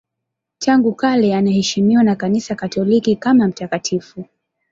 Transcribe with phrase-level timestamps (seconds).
[0.57, 4.25] Tangu kale anaheshimiwa na Kanisa Katoliki kama mtakatifu.